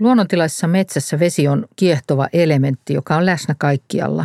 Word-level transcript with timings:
Luonnontilaisessa 0.00 0.66
metsässä 0.66 1.18
vesi 1.18 1.48
on 1.48 1.66
kiehtova 1.76 2.28
elementti, 2.32 2.94
joka 2.94 3.16
on 3.16 3.26
läsnä 3.26 3.54
kaikkialla. 3.58 4.24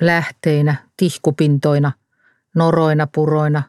Lähteinä, 0.00 0.74
tihkupintoina, 0.96 1.92
noroina, 2.54 3.06
puroina, 3.14 3.62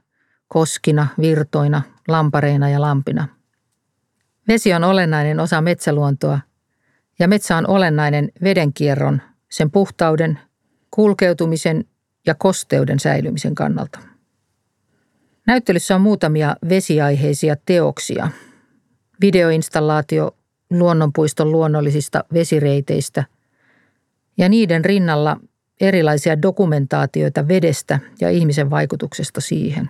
koskina, 0.48 1.08
virtoina, 1.22 1.82
lampareina 2.08 2.70
ja 2.70 2.82
lampina. 2.82 3.28
Vesi 4.48 4.74
on 4.74 4.84
olennainen 4.84 5.40
osa 5.40 5.62
metsäluontoa 5.62 6.40
ja 7.20 7.28
metsä 7.28 7.58
on 7.58 7.68
olennainen 7.68 8.32
vedenkierron, 8.44 9.22
sen 9.50 9.72
puhtauden, 9.72 10.40
kulkeutumisen 10.92 11.86
ja 12.26 12.36
kosteuden 12.36 13.00
säilymisen 13.00 13.56
kannalta. 13.56 14.00
Näyttelyssä 15.48 15.96
on 15.96 16.02
muutamia 16.02 16.56
vesiaiheisia 16.70 17.56
teoksia. 17.66 18.30
Videoinstallaatio 19.22 20.37
luonnonpuiston 20.72 21.52
luonnollisista 21.52 22.24
vesireiteistä 22.34 23.24
ja 24.38 24.50
niiden 24.50 24.86
rinnalla 24.86 25.38
erilaisia 25.82 26.42
dokumentaatioita 26.42 27.48
vedestä 27.48 28.00
ja 28.22 28.30
ihmisen 28.30 28.70
vaikutuksesta 28.70 29.42
siihen. 29.42 29.90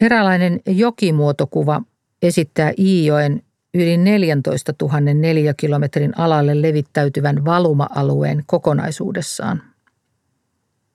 Eräänlainen 0.00 0.60
jokimuotokuva 0.66 1.82
esittää 2.22 2.72
Iijoen 2.78 3.42
yli 3.74 3.96
14 3.96 4.72
000 4.82 5.00
neliökilometrin 5.00 6.18
alalle 6.18 6.62
levittäytyvän 6.62 7.44
valuma-alueen 7.44 8.42
kokonaisuudessaan. 8.46 9.62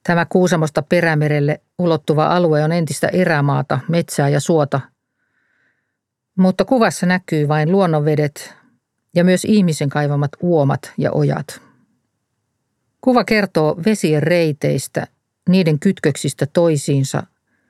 Tämä 0.04 0.26
Kuusamosta 0.26 0.82
Perämerelle 0.82 1.62
ulottuva 1.80 2.26
alue 2.26 2.64
on 2.64 2.72
entistä 2.72 3.08
erämaata, 3.08 3.80
metsää 3.88 4.30
ja 4.30 4.40
suota, 4.40 4.80
mutta 6.38 6.66
kuvassa 6.66 7.06
näkyy 7.06 7.48
vain 7.48 7.72
luonnonvedet 7.72 8.54
ja 9.16 9.24
myös 9.24 9.46
ihmisen 9.46 9.90
kaivamat 9.90 10.32
uomat 10.42 10.94
ja 10.98 11.12
ojat. 11.12 11.62
Kuva 13.02 13.24
kertoo 13.24 13.80
vesien 13.86 14.24
reiteistä, 14.24 15.08
niiden 15.50 15.80
kytköksistä 15.80 16.46
toisiinsa 16.54 17.24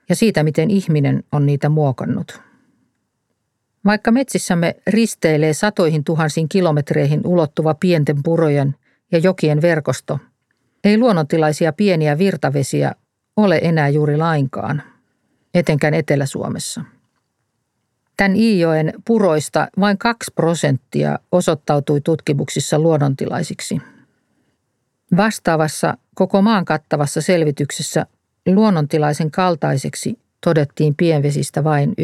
ja 0.08 0.16
siitä, 0.16 0.42
miten 0.42 0.70
ihminen 0.70 1.24
on 1.32 1.46
niitä 1.46 1.68
muokannut. 1.68 2.40
Vaikka 3.84 4.10
metsissämme 4.10 4.76
risteilee 4.86 5.52
satoihin 5.52 6.04
tuhansiin 6.04 6.48
kilometreihin 6.48 7.20
ulottuva 7.26 7.74
pienten 7.74 8.22
purojen 8.22 8.74
ja 9.12 9.18
jokien 9.18 9.62
verkosto, 9.62 10.18
ei 10.84 10.98
luonnontilaisia 10.98 11.72
pieniä 11.72 12.18
virtavesiä 12.18 12.94
ole 13.36 13.60
enää 13.62 13.88
juuri 13.88 14.16
lainkaan, 14.16 14.82
etenkään 15.54 15.94
Etelä-Suomessa. 15.94 16.84
Tämän 18.16 18.36
Iijoen 18.36 18.92
puroista 19.04 19.68
vain 19.80 19.98
2 19.98 20.30
prosenttia 20.34 21.18
osoittautui 21.32 22.00
tutkimuksissa 22.00 22.78
luonnontilaisiksi. 22.78 23.78
Vastaavassa 25.16 25.96
koko 26.14 26.42
maan 26.42 26.64
kattavassa 26.64 27.20
selvityksessä 27.20 28.06
luonnontilaisen 28.46 29.30
kaltaiseksi 29.30 30.18
todettiin 30.44 30.94
pienvesistä 30.96 31.64
vain 31.64 31.90
1-2 31.90 31.94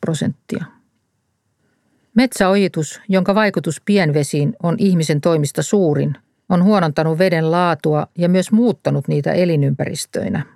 prosenttia. 0.00 0.64
Metsäojitus, 2.14 3.00
jonka 3.08 3.34
vaikutus 3.34 3.80
pienvesiin 3.84 4.56
on 4.62 4.76
ihmisen 4.78 5.20
toimista 5.20 5.62
suurin, 5.62 6.16
on 6.48 6.64
huonontanut 6.64 7.18
veden 7.18 7.50
laatua 7.50 8.06
ja 8.18 8.28
myös 8.28 8.52
muuttanut 8.52 9.08
niitä 9.08 9.32
elinympäristöinä. 9.32 10.46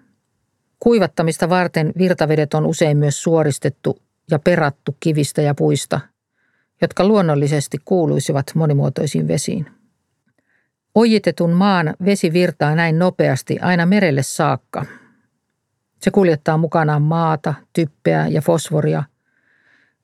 Kuivattamista 0.80 1.48
varten 1.48 1.92
virtavedet 1.98 2.54
on 2.54 2.66
usein 2.66 2.96
myös 2.96 3.22
suoristettu 3.22 3.98
ja 4.30 4.38
perattu 4.38 4.96
kivistä 5.00 5.42
ja 5.42 5.54
puista, 5.54 6.00
jotka 6.82 7.04
luonnollisesti 7.04 7.78
kuuluisivat 7.84 8.46
monimuotoisiin 8.54 9.28
vesiin. 9.28 9.66
Ojitetun 10.94 11.50
maan 11.50 11.94
vesi 12.04 12.32
virtaa 12.32 12.74
näin 12.74 12.98
nopeasti 12.98 13.58
aina 13.58 13.86
merelle 13.86 14.22
saakka. 14.22 14.84
Se 16.00 16.10
kuljettaa 16.10 16.56
mukanaan 16.56 17.02
maata, 17.02 17.54
typpeä 17.72 18.26
ja 18.26 18.42
fosforia– 18.42 19.02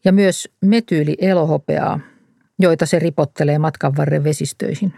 ja 0.04 0.12
myös 0.12 0.48
metyyli-elohopeaa, 0.60 2.00
joita 2.59 2.87
se 2.87 2.98
ripottelee 2.98 3.59
matkan 3.59 3.97
varren 3.97 4.25
vesistöihin. 4.25 4.94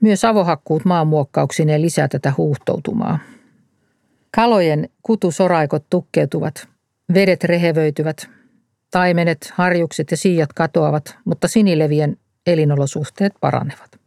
Myös 0.00 0.24
avohakkuut 0.24 0.84
maanmuokkauksineen 0.84 1.82
lisää 1.82 2.08
tätä 2.08 2.32
huuhtoutumaa. 2.36 3.18
Kalojen 4.36 4.88
kutusoraikot 5.02 5.84
tukkeutuvat, 5.90 6.68
vedet 7.14 7.44
rehevöityvät, 7.44 8.30
taimenet, 8.90 9.52
harjukset 9.54 10.10
ja 10.10 10.16
siijat 10.16 10.52
katoavat, 10.52 11.18
mutta 11.24 11.48
sinilevien 11.48 12.16
elinolosuhteet 12.46 13.32
paranevat. 13.40 14.00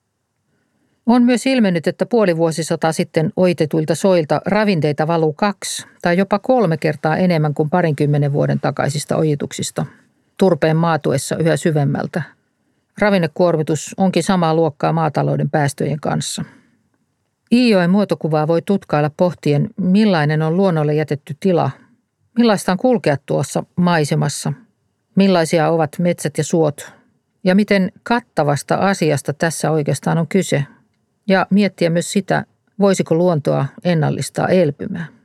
On 1.06 1.24
myös 1.24 1.46
ilmennyt, 1.46 1.88
että 1.88 2.06
puoli 2.06 2.38
vuosisata 2.38 2.92
sitten 2.92 3.34
oitetuilta 3.36 3.96
soilta 3.96 4.42
ravinteita 4.46 5.08
valuu 5.08 5.34
kaksi 5.34 5.88
tai 6.02 6.18
jopa 6.18 6.40
kolme 6.40 6.78
kertaa 6.78 7.18
enemmän 7.18 7.54
kuin 7.54 7.70
parinkymmenen 7.70 8.34
vuoden 8.34 8.60
takaisista 8.60 9.16
ojituksista– 9.16 9.86
turpeen 10.40 10.78
maatuessa 10.78 11.38
yhä 11.38 11.58
syvemmältä. 11.58 12.22
Ravinnekuormitus 12.98 13.96
onkin 13.98 14.24
samaa 14.24 14.56
luokkaa 14.56 14.94
maatalouden 14.94 15.50
päästöjen 15.50 16.00
kanssa. 16.00 16.44
Iijoen 17.52 17.90
muotokuvaa 17.90 18.48
voi 18.48 18.62
tutkailla 18.62 19.12
pohtien, 19.18 19.70
millainen 19.78 20.42
on 20.42 20.58
luonnolle 20.58 20.94
jätetty 20.94 21.36
tila, 21.40 21.72
millaista 22.40 22.72
on 22.72 22.78
kulkea 22.78 23.18
tuossa 23.26 23.64
maisemassa, 23.76 24.54
millaisia 25.16 25.70
ovat 25.70 26.00
metsät 26.00 26.38
ja 26.38 26.44
suot 26.44 26.94
ja 27.44 27.56
miten 27.56 27.92
kattavasta 28.04 28.76
asiasta 28.76 29.34
tässä 29.34 29.72
oikeastaan 29.72 30.18
on 30.18 30.28
kyse. 30.28 30.66
Ja 31.28 31.48
miettiä 31.50 31.90
myös 31.90 32.12
sitä, 32.12 32.46
voisiko 32.80 33.16
luontoa 33.16 33.66
ennallistaa 33.84 34.48
elpymään. 34.48 35.19